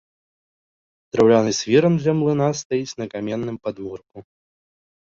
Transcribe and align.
Драўляны 1.17 1.51
свіран 1.61 1.93
ля 2.09 2.17
млына 2.23 2.47
стаіць 2.63 2.97
на 3.05 3.11
каменным 3.13 3.57
падмурку. 3.69 4.17